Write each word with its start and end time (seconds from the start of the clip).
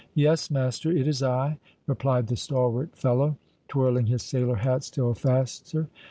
"Yes, 0.15 0.49
master, 0.49 0.89
it 0.91 1.07
is 1.07 1.21
I," 1.21 1.59
replied 1.85 2.25
the 2.25 2.35
stalwart 2.35 2.95
fellow, 2.95 3.37
twirling 3.67 4.07
his 4.07 4.23
sailor 4.23 4.55
hat 4.55 4.83
still 4.83 5.13
faster. 5.13 5.89